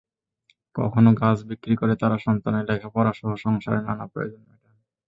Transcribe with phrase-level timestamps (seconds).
[0.75, 4.75] কখনো গাছ বিক্রি করে তাঁরা সন্তানের লেখাপড়াসহ সংসারের নানা প্রয়োজন মেটান।